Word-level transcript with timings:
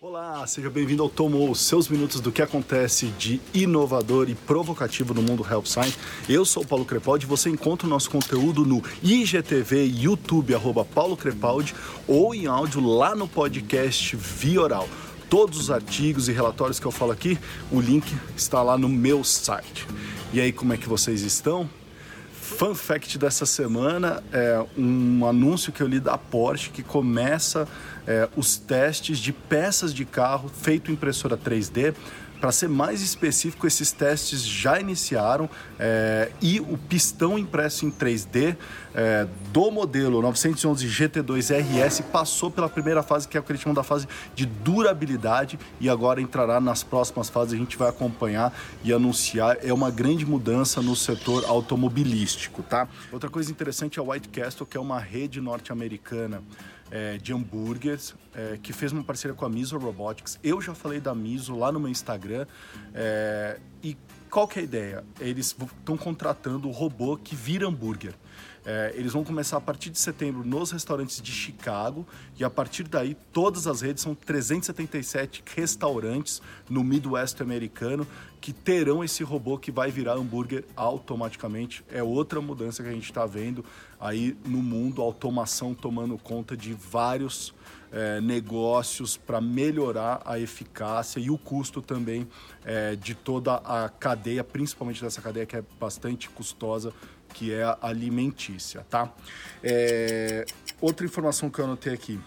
Olá, 0.00 0.46
seja 0.46 0.70
bem-vindo 0.70 1.02
ao 1.02 1.08
Tomou, 1.08 1.52
seus 1.56 1.88
minutos 1.88 2.20
do 2.20 2.30
que 2.30 2.40
acontece 2.40 3.06
de 3.18 3.40
inovador 3.52 4.30
e 4.30 4.34
provocativo 4.36 5.12
no 5.12 5.20
mundo 5.20 5.44
Health 5.44 5.64
Science. 5.64 5.98
Eu 6.28 6.44
sou 6.44 6.62
o 6.62 6.66
Paulo 6.66 6.84
Crepaldi 6.84 7.26
você 7.26 7.50
encontra 7.50 7.84
o 7.84 7.90
nosso 7.90 8.08
conteúdo 8.08 8.64
no 8.64 8.80
IGTV, 9.02 9.86
YouTube, 9.86 10.54
arroba 10.54 10.84
Paulo 10.84 11.16
Crepaldi, 11.16 11.74
ou 12.06 12.32
em 12.32 12.46
áudio 12.46 12.80
lá 12.80 13.16
no 13.16 13.26
podcast 13.26 14.14
Via 14.14 14.60
Oral. 14.60 14.88
Todos 15.28 15.58
os 15.58 15.68
artigos 15.68 16.28
e 16.28 16.32
relatórios 16.32 16.78
que 16.78 16.86
eu 16.86 16.92
falo 16.92 17.10
aqui, 17.10 17.36
o 17.72 17.80
link 17.80 18.06
está 18.36 18.62
lá 18.62 18.78
no 18.78 18.88
meu 18.88 19.24
site. 19.24 19.84
E 20.32 20.40
aí, 20.40 20.52
como 20.52 20.72
é 20.72 20.76
que 20.76 20.88
vocês 20.88 21.22
estão? 21.22 21.68
Fun 22.48 22.74
fact 22.74 23.18
dessa 23.18 23.44
semana 23.44 24.22
é 24.32 24.64
um 24.76 25.26
anúncio 25.26 25.70
que 25.70 25.82
eu 25.82 25.86
li 25.86 26.00
da 26.00 26.16
Porsche 26.16 26.70
que 26.70 26.82
começa 26.82 27.68
é, 28.08 28.26
os 28.34 28.56
testes 28.56 29.18
de 29.18 29.34
peças 29.34 29.92
de 29.92 30.06
carro 30.06 30.48
feito 30.48 30.90
em 30.90 30.94
impressora 30.94 31.36
3D. 31.36 31.94
Para 32.40 32.52
ser 32.52 32.68
mais 32.68 33.02
específico, 33.02 33.66
esses 33.66 33.90
testes 33.90 34.46
já 34.46 34.80
iniciaram 34.80 35.50
é, 35.76 36.30
e 36.40 36.60
o 36.60 36.78
pistão 36.78 37.36
impresso 37.36 37.84
em 37.84 37.90
3D 37.90 38.56
é, 38.94 39.26
do 39.52 39.72
modelo 39.72 40.22
911 40.22 40.86
GT2 40.86 41.50
RS 41.50 42.00
passou 42.12 42.48
pela 42.48 42.68
primeira 42.68 43.02
fase, 43.02 43.26
que 43.26 43.36
é 43.36 43.40
o 43.40 43.42
que 43.42 43.50
eles 43.50 43.60
chamam 43.60 43.74
da 43.74 43.82
fase 43.82 44.06
de 44.36 44.46
durabilidade, 44.46 45.58
e 45.80 45.90
agora 45.90 46.20
entrará 46.20 46.60
nas 46.60 46.84
próximas 46.84 47.28
fases. 47.28 47.54
A 47.54 47.56
gente 47.56 47.76
vai 47.76 47.88
acompanhar 47.88 48.56
e 48.84 48.92
anunciar. 48.92 49.58
É 49.60 49.72
uma 49.72 49.90
grande 49.90 50.24
mudança 50.24 50.80
no 50.80 50.94
setor 50.94 51.44
automobilístico, 51.44 52.62
tá? 52.62 52.86
Outra 53.10 53.28
coisa 53.28 53.50
interessante 53.50 53.98
é 53.98 54.02
o 54.02 54.12
White 54.12 54.28
Castle, 54.28 54.64
que 54.64 54.76
é 54.76 54.80
uma 54.80 55.00
rede 55.00 55.40
norte-americana 55.40 56.40
é, 56.90 57.18
de 57.18 57.32
hambúrgueres, 57.32 58.14
é, 58.34 58.58
que 58.62 58.72
fez 58.72 58.92
uma 58.92 59.02
parceria 59.02 59.34
com 59.34 59.44
a 59.44 59.48
Miso 59.48 59.78
Robotics. 59.78 60.38
Eu 60.42 60.60
já 60.60 60.74
falei 60.74 61.00
da 61.00 61.14
Miso 61.14 61.56
lá 61.56 61.70
no 61.70 61.80
meu 61.80 61.88
Instagram. 61.88 62.46
É, 62.94 63.58
e 63.82 63.96
qual 64.28 64.46
que 64.46 64.58
é 64.58 64.62
a 64.62 64.64
ideia? 64.64 65.04
Eles 65.18 65.56
estão 65.78 65.96
contratando 65.96 66.68
o 66.68 66.70
robô 66.70 67.16
que 67.16 67.34
vira 67.34 67.66
hambúrguer. 67.66 68.14
É, 68.64 68.92
eles 68.94 69.12
vão 69.12 69.24
começar 69.24 69.56
a 69.56 69.60
partir 69.60 69.88
de 69.88 69.98
setembro 69.98 70.44
nos 70.44 70.70
restaurantes 70.72 71.22
de 71.22 71.32
Chicago 71.32 72.06
e 72.38 72.44
a 72.44 72.50
partir 72.50 72.84
daí 72.84 73.16
todas 73.32 73.66
as 73.66 73.80
redes 73.80 74.02
são 74.02 74.14
377 74.14 75.42
restaurantes 75.56 76.42
no 76.68 76.84
Midwest 76.84 77.40
americano 77.40 78.06
que 78.40 78.52
terão 78.52 79.02
esse 79.02 79.24
robô 79.24 79.56
que 79.56 79.70
vai 79.70 79.90
virar 79.90 80.14
hambúrguer 80.14 80.64
automaticamente. 80.76 81.82
É 81.90 82.02
outra 82.02 82.40
mudança 82.42 82.82
que 82.82 82.88
a 82.88 82.92
gente 82.92 83.04
está 83.04 83.24
vendo 83.24 83.64
aí 83.98 84.36
no 84.44 84.58
mundo, 84.58 85.00
automação 85.00 85.74
tomando 85.74 86.18
conta 86.18 86.56
de 86.56 86.74
vários 86.74 87.54
é, 87.92 88.20
negócios 88.20 89.16
para 89.16 89.40
melhorar 89.40 90.20
a 90.24 90.38
eficácia 90.38 91.20
e 91.20 91.30
o 91.30 91.38
custo 91.38 91.80
também 91.80 92.28
é, 92.64 92.96
de 92.96 93.14
toda 93.14 93.54
a 93.56 93.88
cadeia, 93.88 94.44
principalmente 94.44 95.02
dessa 95.02 95.20
cadeia 95.20 95.46
que 95.46 95.56
é 95.56 95.64
bastante 95.80 96.28
custosa 96.28 96.92
que 97.34 97.52
é 97.52 97.62
a 97.62 97.78
alimentícia, 97.82 98.84
tá? 98.88 99.12
É, 99.62 100.44
outra 100.80 101.04
informação 101.04 101.50
que 101.50 101.58
eu 101.58 101.64
anotei 101.64 101.92
aqui. 101.92 102.18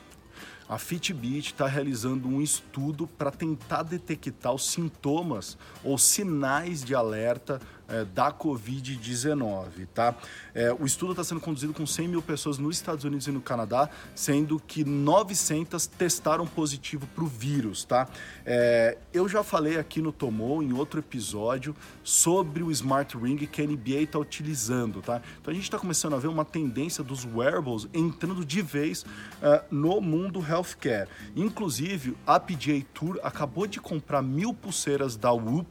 A 0.69 0.77
Fitbit 0.77 1.51
está 1.51 1.67
realizando 1.67 2.29
um 2.29 2.41
estudo 2.41 3.05
para 3.05 3.29
tentar 3.29 3.83
detectar 3.83 4.53
os 4.53 4.69
sintomas 4.71 5.57
ou 5.83 5.97
sinais 5.97 6.81
de 6.81 6.95
alerta 6.95 7.59
é, 7.91 8.05
da 8.05 8.31
Covid-19, 8.31 9.87
tá? 9.93 10.15
É, 10.55 10.73
o 10.73 10.85
estudo 10.85 11.11
está 11.11 11.23
sendo 11.23 11.41
conduzido 11.41 11.73
com 11.73 11.85
100 11.85 12.07
mil 12.07 12.21
pessoas 12.21 12.57
nos 12.57 12.77
Estados 12.77 13.03
Unidos 13.03 13.27
e 13.27 13.31
no 13.31 13.41
Canadá, 13.41 13.89
sendo 14.15 14.59
que 14.59 14.83
900 14.83 15.87
testaram 15.87 16.47
positivo 16.47 17.05
para 17.13 17.23
o 17.23 17.27
vírus, 17.27 17.83
tá? 17.83 18.07
É, 18.45 18.97
eu 19.13 19.27
já 19.27 19.43
falei 19.43 19.77
aqui 19.77 20.01
no 20.01 20.11
Tomou, 20.11 20.63
em 20.63 20.73
outro 20.73 20.99
episódio, 20.99 21.75
sobre 22.03 22.63
o 22.63 22.71
Smart 22.71 23.17
Ring 23.17 23.37
que 23.37 23.61
a 23.61 23.65
NBA 23.65 24.01
está 24.03 24.19
utilizando, 24.19 25.01
tá? 25.01 25.21
Então 25.39 25.51
a 25.51 25.53
gente 25.53 25.63
está 25.63 25.77
começando 25.77 26.15
a 26.15 26.19
ver 26.19 26.27
uma 26.27 26.45
tendência 26.45 27.03
dos 27.03 27.25
wearables 27.25 27.87
entrando 27.93 28.45
de 28.45 28.61
vez 28.61 29.03
uh, 29.03 29.63
no 29.69 29.99
mundo 29.99 30.43
healthcare. 30.47 31.09
Inclusive, 31.35 32.15
a 32.25 32.39
PGA 32.39 32.81
Tour 32.93 33.19
acabou 33.23 33.67
de 33.67 33.79
comprar 33.79 34.21
mil 34.21 34.53
pulseiras 34.53 35.15
da 35.15 35.31
Whoop, 35.31 35.67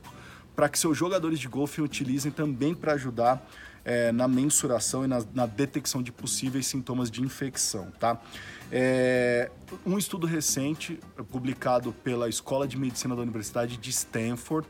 para 0.54 0.68
que 0.68 0.78
seus 0.78 0.96
jogadores 0.96 1.38
de 1.38 1.48
golfe 1.48 1.80
utilizem 1.80 2.30
também 2.30 2.74
para 2.74 2.92
ajudar 2.92 3.46
é, 3.84 4.12
na 4.12 4.28
mensuração 4.28 5.04
e 5.04 5.08
na, 5.08 5.24
na, 5.34 5.46
detecção 5.46 6.02
de 6.02 6.12
possíveis 6.12 6.66
sintomas 6.66 7.10
de 7.10 7.22
infecção, 7.22 7.90
tá? 7.98 8.20
É, 8.70 9.50
um 9.86 9.98
estudo 9.98 10.26
recente 10.26 11.00
publicado 11.30 11.92
pela 12.04 12.28
Escola 12.28 12.68
de 12.68 12.78
Medicina 12.78 13.16
da 13.16 13.22
Universidade 13.22 13.76
de 13.76 13.90
Stanford 13.90 14.68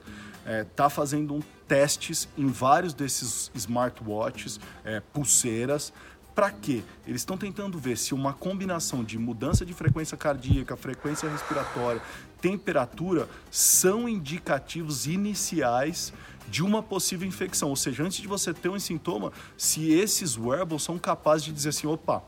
está 0.62 0.86
é, 0.86 0.90
fazendo 0.90 1.34
um 1.34 1.40
testes 1.68 2.28
em 2.36 2.46
vários 2.46 2.94
desses 2.94 3.50
smartwatches, 3.54 4.58
é, 4.84 5.00
pulseiras, 5.12 5.92
para 6.40 6.50
quê? 6.52 6.82
Eles 7.06 7.20
estão 7.20 7.36
tentando 7.36 7.78
ver 7.78 7.98
se 7.98 8.14
uma 8.14 8.32
combinação 8.32 9.04
de 9.04 9.18
mudança 9.18 9.62
de 9.62 9.74
frequência 9.74 10.16
cardíaca, 10.16 10.74
frequência 10.74 11.28
respiratória, 11.28 12.00
temperatura 12.40 13.28
são 13.50 14.08
indicativos 14.08 15.06
iniciais 15.06 16.14
de 16.48 16.62
uma 16.62 16.82
possível 16.82 17.28
infecção. 17.28 17.68
Ou 17.68 17.76
seja, 17.76 18.02
antes 18.04 18.22
de 18.22 18.26
você 18.26 18.54
ter 18.54 18.70
um 18.70 18.80
sintoma, 18.80 19.30
se 19.54 19.92
esses 19.92 20.38
wearables 20.38 20.82
são 20.82 20.98
capazes 20.98 21.44
de 21.44 21.52
dizer 21.52 21.68
assim, 21.68 21.86
opa, 21.86 22.22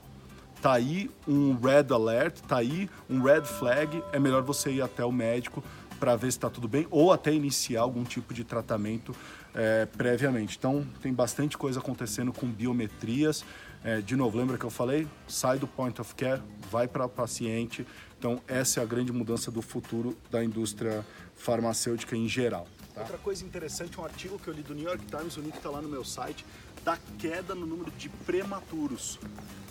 tá 0.61 0.75
aí 0.75 1.11
um 1.27 1.55
red 1.55 1.87
alert, 1.91 2.39
tá 2.47 2.59
aí 2.59 2.91
um 3.09 3.23
red 3.23 3.47
flag, 3.47 4.05
é 4.13 4.19
melhor 4.19 4.43
você 4.43 4.73
ir 4.73 4.83
até 4.83 5.03
o 5.03 5.11
médico 5.11 5.65
para 6.03 6.17
ver 6.17 6.33
se 6.33 6.39
está 6.39 6.51
tudo 6.51 6.67
bem 6.67 6.85
ou 6.91 7.13
até 7.13 7.33
iniciar 7.33 7.83
algum 7.83 8.03
tipo 8.03 8.35
de 8.35 8.43
tratamento 8.43 9.15
é, 9.55 9.87
previamente. 9.87 10.57
Então, 10.59 10.85
tem 11.01 11.15
bastante 11.15 11.57
coisa 11.57 11.79
acontecendo 11.79 12.33
com 12.33 12.45
biometrias. 12.49 13.45
É, 13.85 14.01
de 14.01 14.17
novo, 14.17 14.37
lembra 14.37 14.59
que 14.59 14.65
eu 14.65 14.71
falei? 14.71 15.07
Sai 15.29 15.61
do 15.61 15.67
point 15.69 16.01
of 16.01 16.13
care, 16.17 16.43
vai 16.73 16.89
para 16.89 17.05
o 17.05 17.09
paciente. 17.09 17.87
Então, 18.23 18.41
essa 18.47 18.79
é 18.79 18.83
a 18.85 18.87
grande 18.87 19.11
mudança 19.11 19.51
do 19.51 19.61
futuro 19.61 20.17
da 20.31 20.45
indústria 20.45 21.05
farmacêutica 21.35 22.17
em 22.17 22.29
geral. 22.29 22.69
Tá? 22.95 23.01
Outra 23.01 23.19
coisa 23.19 23.45
interessante, 23.45 23.99
um 23.99 24.05
artigo 24.05 24.39
que 24.39 24.47
eu 24.47 24.55
li 24.55 24.63
do 24.63 24.77
New 24.77 24.85
York 24.85 25.05
Times, 25.07 25.37
o 25.37 25.41
link 25.41 25.57
está 25.57 25.69
lá 25.69 25.83
no 25.83 25.89
meu 25.89 26.05
site, 26.05 26.47
da 26.85 26.97
queda 27.19 27.53
no 27.53 27.67
número 27.67 27.91
de 27.91 28.09
prematuros. 28.09 29.19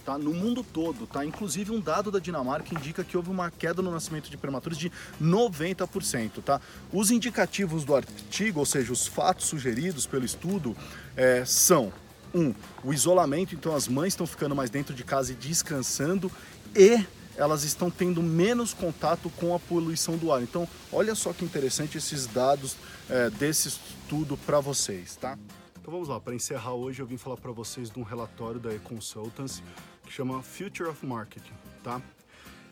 Tá, 0.03 0.17
no 0.17 0.33
mundo 0.33 0.65
todo, 0.65 1.07
tá? 1.07 1.23
Inclusive 1.23 1.71
um 1.71 1.79
dado 1.79 2.11
da 2.11 2.19
Dinamarca 2.19 2.75
indica 2.75 3.05
que 3.05 3.15
houve 3.15 3.29
uma 3.29 3.49
queda 3.49 3.81
no 3.81 3.89
nascimento 3.89 4.29
de 4.29 4.35
prematuros 4.35 4.77
de 4.77 4.91
90%, 5.21 6.43
tá? 6.43 6.59
Os 6.91 7.09
indicativos 7.09 7.85
do 7.85 7.95
artigo, 7.95 8.59
ou 8.59 8.65
seja, 8.65 8.91
os 8.91 9.07
fatos 9.07 9.45
sugeridos 9.45 10.05
pelo 10.05 10.25
estudo, 10.25 10.75
é, 11.15 11.45
são 11.45 11.93
um, 12.33 12.53
o 12.83 12.91
isolamento, 12.91 13.55
então 13.55 13.73
as 13.73 13.87
mães 13.87 14.11
estão 14.11 14.27
ficando 14.27 14.53
mais 14.53 14.69
dentro 14.69 14.93
de 14.93 15.05
casa 15.05 15.31
e 15.31 15.35
descansando 15.35 16.29
e 16.75 17.05
elas 17.35 17.63
estão 17.63 17.89
tendo 17.89 18.21
menos 18.21 18.73
contato 18.73 19.29
com 19.31 19.55
a 19.55 19.59
poluição 19.59 20.17
do 20.17 20.31
ar. 20.31 20.41
Então, 20.41 20.67
olha 20.91 21.15
só 21.15 21.33
que 21.33 21.45
interessante 21.45 21.97
esses 21.97 22.27
dados 22.27 22.75
é, 23.09 23.29
desse 23.29 23.69
estudo 23.69 24.37
para 24.37 24.59
vocês, 24.59 25.15
tá? 25.15 25.37
Então 25.79 25.91
vamos 25.91 26.07
lá, 26.07 26.19
para 26.19 26.35
encerrar 26.35 26.73
hoje 26.73 27.01
eu 27.01 27.07
vim 27.07 27.17
falar 27.17 27.37
para 27.37 27.51
vocês 27.51 27.89
de 27.89 27.99
um 27.99 28.03
relatório 28.03 28.59
da 28.59 28.73
E-Consultants 28.73 29.63
que 30.05 30.11
chama 30.11 30.43
Future 30.43 30.89
of 30.89 31.03
Marketing, 31.05 31.53
tá? 31.83 31.99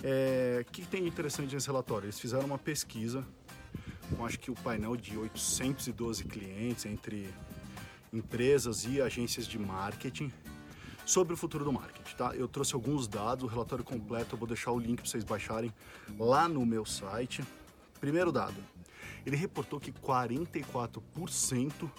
É, 0.04 0.64
o 0.68 0.72
que 0.72 0.86
tem 0.86 1.08
interessante 1.08 1.54
nesse 1.54 1.68
relatório? 1.68 2.06
Eles 2.06 2.20
fizeram 2.20 2.46
uma 2.46 2.58
pesquisa 2.58 3.26
com 4.16 4.26
acho 4.26 4.40
que 4.40 4.52
o 4.52 4.56
painel 4.56 4.96
de 4.96 5.18
812 5.18 6.24
clientes 6.26 6.86
entre 6.86 7.30
empresas 8.14 8.86
e 8.86 9.02
agências 9.02 9.48
de 9.48 9.58
marketing 9.58 10.32
sobre 11.10 11.34
o 11.34 11.38
futuro 11.38 11.66
do 11.66 11.74
marketing, 11.74 12.16
tá? 12.16 12.36
Eu 12.36 12.48
trouxe 12.48 12.76
alguns 12.76 13.08
dados, 13.08 13.44
o 13.44 13.48
relatório 13.48 13.84
completo, 13.84 14.36
eu 14.36 14.38
vou 14.38 14.48
deixar 14.48 14.72
o 14.72 14.78
link 14.78 15.02
para 15.02 15.10
vocês 15.10 15.24
baixarem 15.24 15.74
lá 16.20 16.48
no 16.48 16.64
meu 16.64 16.86
site. 16.86 17.44
Primeiro 18.00 18.32
dado, 18.32 18.64
ele 19.26 19.36
reportou 19.36 19.80
que 19.80 19.92
44% 19.92 21.90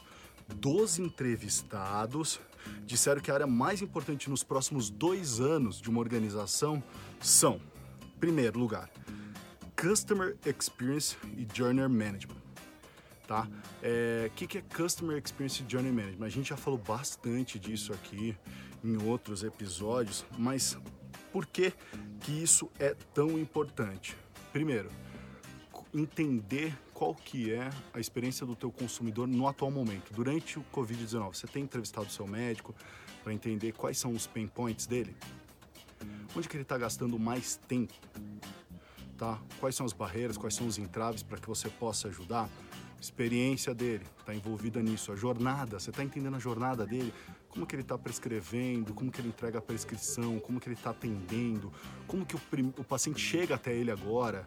dos 0.54 1.00
entrevistados 1.00 2.38
disseram 2.86 3.20
que 3.20 3.32
a 3.32 3.34
área 3.34 3.48
mais 3.48 3.82
importante 3.82 4.30
nos 4.30 4.44
próximos 4.44 4.88
dois 4.88 5.40
anos 5.40 5.80
de 5.80 5.90
uma 5.90 5.98
organização 5.98 6.80
são, 7.20 7.60
primeiro 8.20 8.60
lugar, 8.60 8.88
Customer 9.74 10.36
Experience 10.46 11.16
e 11.36 11.48
Journey 11.52 11.88
Management 11.88 12.49
tá? 13.30 13.46
O 13.46 13.48
é, 13.80 14.28
que, 14.34 14.44
que 14.44 14.58
é 14.58 14.60
Customer 14.60 15.16
Experience 15.16 15.64
Journey 15.68 15.92
Management? 15.92 16.26
A 16.26 16.30
gente 16.30 16.48
já 16.48 16.56
falou 16.56 16.80
bastante 16.80 17.60
disso 17.60 17.92
aqui 17.92 18.36
em 18.82 19.00
outros 19.04 19.44
episódios, 19.44 20.24
mas 20.36 20.76
por 21.32 21.46
que, 21.46 21.72
que 22.22 22.32
isso 22.32 22.68
é 22.80 22.92
tão 23.14 23.38
importante? 23.38 24.16
Primeiro, 24.52 24.90
entender 25.94 26.76
qual 26.92 27.14
que 27.14 27.52
é 27.52 27.70
a 27.94 28.00
experiência 28.00 28.44
do 28.44 28.56
teu 28.56 28.72
consumidor 28.72 29.28
no 29.28 29.46
atual 29.46 29.70
momento. 29.70 30.12
Durante 30.12 30.58
o 30.58 30.64
Covid-19, 30.74 31.36
você 31.36 31.46
tem 31.46 31.62
entrevistado 31.62 32.08
o 32.08 32.10
seu 32.10 32.26
médico 32.26 32.74
para 33.22 33.32
entender 33.32 33.70
quais 33.70 33.96
são 33.96 34.10
os 34.10 34.26
pain 34.26 34.48
points 34.48 34.86
dele? 34.86 35.16
Onde 36.34 36.48
que 36.48 36.56
ele 36.56 36.62
está 36.62 36.76
gastando 36.76 37.16
mais 37.16 37.60
tempo? 37.68 37.94
tá? 39.20 39.38
Quais 39.60 39.76
são 39.76 39.84
as 39.84 39.92
barreiras, 39.92 40.38
quais 40.38 40.54
são 40.54 40.66
os 40.66 40.78
entraves 40.78 41.22
para 41.22 41.38
que 41.38 41.46
você 41.46 41.68
possa 41.68 42.08
ajudar? 42.08 42.48
Experiência 43.00 43.74
dele, 43.74 44.04
está 44.18 44.34
envolvida 44.34 44.82
nisso. 44.82 45.10
A 45.10 45.16
jornada, 45.16 45.80
você 45.80 45.90
está 45.90 46.04
entendendo 46.04 46.36
a 46.36 46.38
jornada 46.38 46.86
dele? 46.86 47.14
Como 47.48 47.66
que 47.66 47.74
ele 47.74 47.82
está 47.82 47.96
prescrevendo, 47.96 48.92
como 48.92 49.10
que 49.10 49.20
ele 49.20 49.28
entrega 49.28 49.58
a 49.58 49.62
prescrição, 49.62 50.38
como 50.38 50.60
que 50.60 50.68
ele 50.68 50.76
está 50.76 50.90
atendendo, 50.90 51.72
como 52.06 52.26
que 52.26 52.36
o, 52.36 52.40
o 52.76 52.84
paciente 52.84 53.18
chega 53.18 53.54
até 53.54 53.74
ele 53.74 53.90
agora, 53.90 54.46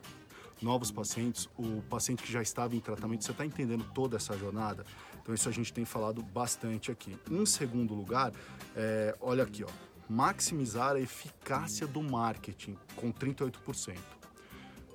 novos 0.61 0.91
pacientes, 0.91 1.49
o 1.57 1.81
paciente 1.89 2.23
que 2.23 2.31
já 2.31 2.41
estava 2.41 2.75
em 2.75 2.79
tratamento, 2.79 3.23
você 3.23 3.31
está 3.31 3.45
entendendo 3.45 3.85
toda 3.93 4.17
essa 4.17 4.37
jornada? 4.37 4.85
Então 5.21 5.33
isso 5.33 5.49
a 5.49 5.51
gente 5.51 5.73
tem 5.73 5.83
falado 5.83 6.21
bastante 6.21 6.91
aqui. 6.91 7.17
Em 7.31 7.45
segundo 7.45 7.93
lugar, 7.93 8.31
é, 8.75 9.15
olha 9.19 9.43
aqui, 9.43 9.63
ó, 9.63 9.69
maximizar 10.07 10.95
a 10.95 10.99
eficácia 10.99 11.87
do 11.87 12.01
marketing 12.01 12.77
com 12.95 13.11
38%. 13.11 13.97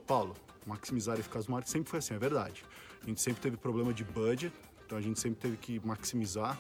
Paulo, 0.06 0.34
maximizar 0.66 1.16
a 1.16 1.19
eficácia 1.19 1.46
do 1.46 1.52
marketing 1.52 1.72
sempre 1.72 1.90
foi 1.90 1.99
assim, 1.99 2.14
é 2.14 2.19
verdade. 2.19 2.64
A 3.03 3.06
gente 3.06 3.21
sempre 3.21 3.41
teve 3.41 3.56
problema 3.56 3.93
de 3.93 4.05
budget, 4.05 4.53
então 4.85 4.97
a 4.99 5.00
gente 5.00 5.19
sempre 5.21 5.41
teve 5.41 5.56
que 5.56 5.81
maximizar 5.87 6.59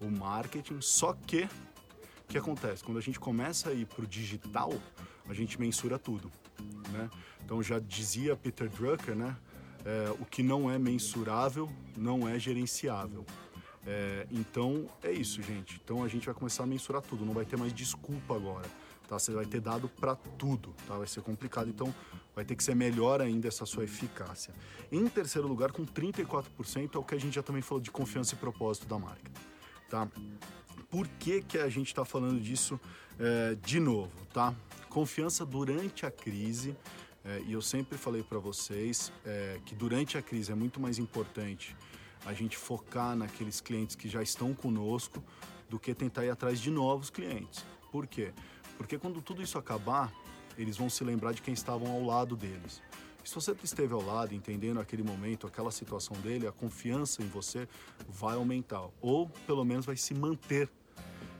o 0.00 0.10
marketing, 0.10 0.80
só 0.80 1.12
que 1.12 1.44
o 1.44 2.28
que 2.28 2.38
acontece? 2.38 2.82
Quando 2.82 2.98
a 2.98 3.00
gente 3.00 3.20
começa 3.20 3.70
a 3.70 3.72
ir 3.72 3.86
para 3.86 4.04
o 4.04 4.06
digital, 4.06 4.72
a 5.28 5.34
gente 5.34 5.60
mensura 5.60 5.98
tudo, 5.98 6.30
né? 6.90 7.10
Então 7.44 7.62
já 7.62 7.78
dizia 7.78 8.36
Peter 8.36 8.68
Drucker, 8.68 9.14
né? 9.14 9.36
É, 9.84 10.10
o 10.20 10.24
que 10.24 10.42
não 10.42 10.70
é 10.70 10.78
mensurável 10.78 11.68
não 11.96 12.28
é 12.28 12.38
gerenciável. 12.38 13.26
É, 13.84 14.26
então 14.30 14.88
é 15.02 15.10
isso, 15.10 15.42
gente. 15.42 15.80
Então 15.82 16.04
a 16.04 16.08
gente 16.08 16.26
vai 16.26 16.34
começar 16.34 16.62
a 16.62 16.66
mensurar 16.66 17.02
tudo, 17.02 17.24
não 17.24 17.34
vai 17.34 17.44
ter 17.44 17.56
mais 17.56 17.72
desculpa 17.72 18.34
agora. 18.34 18.68
Tá? 19.12 19.18
Você 19.18 19.32
vai 19.32 19.44
ter 19.44 19.60
dado 19.60 19.90
para 19.90 20.16
tudo, 20.16 20.74
tá? 20.88 20.96
Vai 20.96 21.06
ser 21.06 21.20
complicado, 21.20 21.68
então 21.68 21.94
vai 22.34 22.46
ter 22.46 22.56
que 22.56 22.64
ser 22.64 22.74
melhor 22.74 23.20
ainda 23.20 23.46
essa 23.46 23.66
sua 23.66 23.84
eficácia. 23.84 24.54
Em 24.90 25.06
terceiro 25.06 25.46
lugar, 25.46 25.70
com 25.70 25.84
34%, 25.84 26.94
é 26.94 26.98
o 26.98 27.04
que 27.04 27.14
a 27.14 27.20
gente 27.20 27.34
já 27.34 27.42
também 27.42 27.60
falou 27.60 27.82
de 27.82 27.90
confiança 27.90 28.34
e 28.34 28.38
propósito 28.38 28.86
da 28.86 28.98
marca, 28.98 29.30
tá? 29.90 30.08
Por 30.90 31.06
que, 31.06 31.42
que 31.42 31.58
a 31.58 31.68
gente 31.68 31.88
está 31.88 32.06
falando 32.06 32.40
disso 32.40 32.80
é, 33.18 33.54
de 33.62 33.78
novo, 33.78 34.10
tá? 34.32 34.54
Confiança 34.88 35.44
durante 35.44 36.06
a 36.06 36.10
crise 36.10 36.74
é, 37.22 37.42
e 37.46 37.52
eu 37.52 37.60
sempre 37.60 37.98
falei 37.98 38.22
para 38.22 38.38
vocês 38.38 39.12
é, 39.26 39.60
que 39.66 39.74
durante 39.74 40.16
a 40.16 40.22
crise 40.22 40.50
é 40.50 40.54
muito 40.54 40.80
mais 40.80 40.98
importante 40.98 41.76
a 42.24 42.32
gente 42.32 42.56
focar 42.56 43.14
naqueles 43.14 43.60
clientes 43.60 43.94
que 43.94 44.08
já 44.08 44.22
estão 44.22 44.54
conosco 44.54 45.22
do 45.68 45.78
que 45.78 45.94
tentar 45.94 46.24
ir 46.24 46.30
atrás 46.30 46.58
de 46.58 46.70
novos 46.70 47.10
clientes. 47.10 47.62
Por 47.90 48.06
quê? 48.06 48.32
Porque 48.82 48.98
quando 48.98 49.22
tudo 49.22 49.40
isso 49.40 49.56
acabar, 49.56 50.12
eles 50.58 50.76
vão 50.76 50.90
se 50.90 51.04
lembrar 51.04 51.32
de 51.32 51.40
quem 51.40 51.54
estavam 51.54 51.90
ao 51.90 52.04
lado 52.04 52.34
deles. 52.34 52.82
se 53.24 53.32
você 53.32 53.54
esteve 53.62 53.94
ao 53.94 54.04
lado, 54.04 54.34
entendendo 54.34 54.80
aquele 54.80 55.04
momento, 55.04 55.46
aquela 55.46 55.70
situação 55.70 56.16
dele, 56.16 56.48
a 56.48 56.52
confiança 56.52 57.22
em 57.22 57.28
você 57.28 57.68
vai 58.08 58.34
aumentar, 58.34 58.88
ou 59.00 59.28
pelo 59.46 59.64
menos 59.64 59.86
vai 59.86 59.96
se 59.96 60.12
manter 60.12 60.68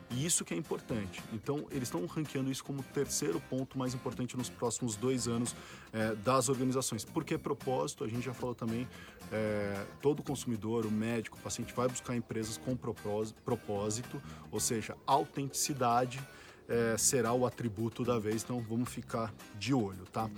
e 0.09 0.25
isso 0.25 0.45
que 0.45 0.53
é 0.53 0.57
importante. 0.57 1.21
Então, 1.33 1.65
eles 1.71 1.87
estão 1.87 2.05
ranqueando 2.05 2.51
isso 2.51 2.63
como 2.63 2.83
terceiro 2.83 3.41
ponto 3.49 3.77
mais 3.77 3.93
importante 3.93 4.37
nos 4.37 4.49
próximos 4.49 4.95
dois 4.95 5.27
anos 5.27 5.55
é, 5.91 6.13
das 6.15 6.49
organizações. 6.49 7.03
Porque 7.03 7.37
propósito, 7.37 8.03
a 8.03 8.07
gente 8.07 8.23
já 8.23 8.33
falou 8.33 8.53
também, 8.53 8.87
é, 9.31 9.85
todo 10.01 10.21
consumidor, 10.21 10.85
o 10.85 10.91
médico, 10.91 11.37
o 11.37 11.41
paciente 11.41 11.73
vai 11.73 11.87
buscar 11.87 12.15
empresas 12.15 12.57
com 12.57 12.75
propósito, 12.75 14.21
ou 14.51 14.59
seja, 14.59 14.95
autenticidade 15.05 16.21
é, 16.67 16.97
será 16.97 17.33
o 17.33 17.45
atributo 17.45 18.03
da 18.03 18.19
vez, 18.19 18.43
então 18.43 18.59
vamos 18.59 18.89
ficar 18.89 19.33
de 19.57 19.73
olho, 19.73 20.05
tá? 20.11 20.29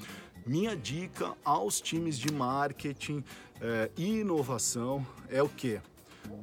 Minha 0.45 0.75
dica 0.75 1.33
aos 1.44 1.81
times 1.81 2.18
de 2.18 2.31
marketing 2.31 3.24
é, 3.60 3.89
e 3.98 4.19
inovação 4.19 5.06
é 5.30 5.42
o 5.42 5.50
que? 5.50 5.80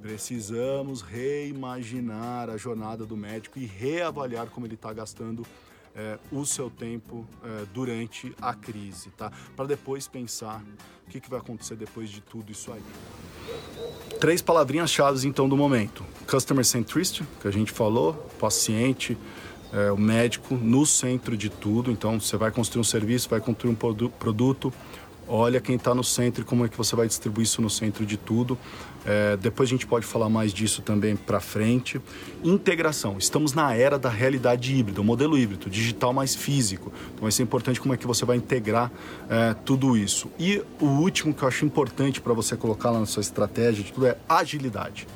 Precisamos 0.00 1.02
reimaginar 1.02 2.50
a 2.50 2.56
jornada 2.56 3.04
do 3.04 3.16
médico 3.16 3.58
e 3.58 3.66
reavaliar 3.66 4.48
como 4.48 4.66
ele 4.66 4.74
está 4.74 4.92
gastando 4.92 5.46
é, 5.94 6.18
o 6.30 6.44
seu 6.44 6.70
tempo 6.70 7.26
é, 7.44 7.64
durante 7.72 8.34
a 8.40 8.54
crise, 8.54 9.10
tá? 9.10 9.30
Para 9.54 9.66
depois 9.66 10.08
pensar 10.08 10.62
o 11.06 11.10
que, 11.10 11.20
que 11.20 11.28
vai 11.28 11.38
acontecer 11.38 11.76
depois 11.76 12.08
de 12.10 12.20
tudo 12.20 12.50
isso 12.50 12.72
aí. 12.72 12.82
Três 14.18 14.40
palavrinhas-chave 14.40 15.26
então 15.28 15.48
do 15.48 15.56
momento: 15.56 16.04
Customer 16.26 16.64
Centricity, 16.64 17.24
que 17.40 17.48
a 17.48 17.50
gente 17.50 17.72
falou, 17.72 18.14
paciente, 18.38 19.18
é, 19.72 19.90
o 19.90 19.96
médico 19.96 20.54
no 20.54 20.84
centro 20.84 21.36
de 21.36 21.48
tudo. 21.48 21.90
Então, 21.90 22.20
você 22.20 22.36
vai 22.36 22.50
construir 22.50 22.80
um 22.80 22.84
serviço, 22.84 23.28
vai 23.28 23.40
construir 23.40 23.72
um 23.72 24.08
produto, 24.08 24.72
olha 25.28 25.60
quem 25.60 25.76
está 25.76 25.94
no 25.94 26.04
centro 26.04 26.42
e 26.42 26.44
como 26.44 26.66
é 26.66 26.68
que 26.68 26.76
você 26.76 26.94
vai 26.94 27.06
distribuir 27.06 27.44
isso 27.44 27.62
no 27.62 27.70
centro 27.70 28.04
de 28.04 28.16
tudo. 28.16 28.58
É, 29.04 29.36
depois 29.36 29.68
a 29.68 29.70
gente 29.70 29.86
pode 29.86 30.06
falar 30.06 30.28
mais 30.28 30.52
disso 30.52 30.82
também 30.82 31.16
para 31.16 31.40
frente. 31.40 32.00
Integração. 32.44 33.16
Estamos 33.18 33.52
na 33.52 33.74
era 33.74 33.98
da 33.98 34.08
realidade 34.08 34.76
híbrida, 34.76 35.00
o 35.00 35.04
modelo 35.04 35.36
híbrido, 35.36 35.68
digital 35.68 36.12
mais 36.12 36.34
físico. 36.34 36.92
Então 37.06 37.22
vai 37.22 37.32
ser 37.32 37.42
importante 37.42 37.80
como 37.80 37.94
é 37.94 37.96
que 37.96 38.06
você 38.06 38.24
vai 38.24 38.36
integrar 38.36 38.92
é, 39.28 39.54
tudo 39.64 39.96
isso. 39.96 40.30
E 40.38 40.62
o 40.80 40.86
último 40.86 41.34
que 41.34 41.42
eu 41.42 41.48
acho 41.48 41.64
importante 41.64 42.20
para 42.20 42.32
você 42.32 42.56
colocar 42.56 42.90
lá 42.90 43.00
na 43.00 43.06
sua 43.06 43.22
estratégia 43.22 43.82
de 43.82 43.92
tudo 43.92 44.06
é 44.06 44.16
agilidade. 44.28 45.06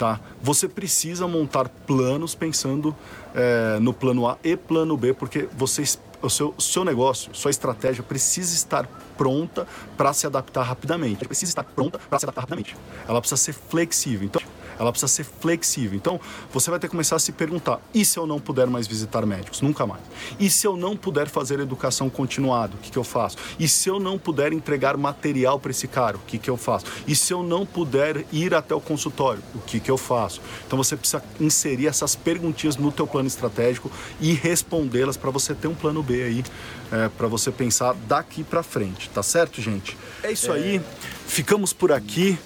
Tá? 0.00 0.18
Você 0.40 0.66
precisa 0.66 1.28
montar 1.28 1.68
planos 1.68 2.34
pensando 2.34 2.96
é, 3.34 3.78
no 3.80 3.92
plano 3.92 4.26
A 4.26 4.38
e 4.42 4.56
plano 4.56 4.96
B, 4.96 5.12
porque 5.12 5.46
você 5.52 5.82
o 6.22 6.30
seu, 6.30 6.54
seu 6.58 6.86
negócio, 6.86 7.34
sua 7.34 7.50
estratégia 7.50 8.02
precisa 8.02 8.54
estar 8.54 8.86
pronta 9.18 9.66
para 9.98 10.14
se 10.14 10.26
adaptar 10.26 10.62
rapidamente. 10.62 11.26
Precisa 11.26 11.50
estar 11.50 11.64
pronta 11.64 11.98
para 11.98 12.18
se 12.18 12.24
adaptar 12.24 12.40
rapidamente. 12.40 12.74
Ela 13.06 13.20
precisa 13.20 13.38
ser 13.38 13.52
flexível. 13.52 14.24
Então, 14.24 14.40
ela 14.80 14.90
precisa 14.90 15.12
ser 15.12 15.24
flexível. 15.24 15.94
Então, 15.94 16.18
você 16.50 16.70
vai 16.70 16.80
ter 16.80 16.86
que 16.86 16.92
começar 16.92 17.16
a 17.16 17.18
se 17.18 17.32
perguntar: 17.32 17.80
e 17.92 18.02
se 18.02 18.18
eu 18.18 18.26
não 18.26 18.40
puder 18.40 18.66
mais 18.66 18.86
visitar 18.86 19.26
médicos? 19.26 19.60
Nunca 19.60 19.86
mais. 19.86 20.00
E 20.38 20.48
se 20.48 20.66
eu 20.66 20.74
não 20.74 20.96
puder 20.96 21.28
fazer 21.28 21.60
educação 21.60 22.08
continuada? 22.08 22.74
O 22.74 22.78
que, 22.78 22.90
que 22.90 22.98
eu 22.98 23.04
faço? 23.04 23.36
E 23.58 23.68
se 23.68 23.90
eu 23.90 24.00
não 24.00 24.18
puder 24.18 24.54
entregar 24.54 24.96
material 24.96 25.60
para 25.60 25.70
esse 25.70 25.86
cara? 25.86 26.16
O 26.16 26.20
que, 26.20 26.38
que 26.38 26.48
eu 26.48 26.56
faço? 26.56 26.86
E 27.06 27.14
se 27.14 27.30
eu 27.30 27.42
não 27.42 27.66
puder 27.66 28.24
ir 28.32 28.54
até 28.54 28.74
o 28.74 28.80
consultório? 28.80 29.42
O 29.54 29.58
que, 29.58 29.78
que 29.78 29.90
eu 29.90 29.98
faço? 29.98 30.40
Então, 30.66 30.78
você 30.78 30.96
precisa 30.96 31.22
inserir 31.38 31.86
essas 31.86 32.16
perguntinhas 32.16 32.78
no 32.78 32.90
teu 32.90 33.06
plano 33.06 33.28
estratégico 33.28 33.90
e 34.18 34.32
respondê-las 34.32 35.18
para 35.18 35.30
você 35.30 35.54
ter 35.54 35.68
um 35.68 35.74
plano 35.74 36.02
B 36.02 36.22
aí, 36.22 36.44
é, 36.90 37.08
para 37.10 37.28
você 37.28 37.52
pensar 37.52 37.94
daqui 38.08 38.42
para 38.42 38.62
frente. 38.62 39.10
Tá 39.10 39.22
certo, 39.22 39.60
gente? 39.60 39.94
É 40.22 40.32
isso 40.32 40.50
é... 40.50 40.54
aí. 40.54 40.80
Ficamos 41.26 41.74
por 41.74 41.92
aqui 41.92 42.38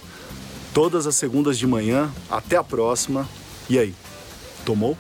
todas 0.75 1.07
as 1.07 1.15
segundas 1.15 1.57
de 1.57 1.67
manhã. 1.67 2.13
Até 2.29 2.57
a 2.57 2.65
próxima. 2.65 3.27
E 3.71 3.79
aí, 3.79 3.95
tomou? 4.67 4.99